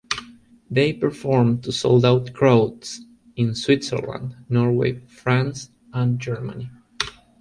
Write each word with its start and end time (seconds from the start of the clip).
They 0.71 0.93
performed 0.93 1.63
to 1.65 1.71
sold-out 1.71 2.33
crowds 2.33 3.01
in 3.35 3.53
Switzerland, 3.53 4.35
Norway, 4.49 4.99
France 5.05 5.69
and 5.93 6.19
Germany. 6.19 6.71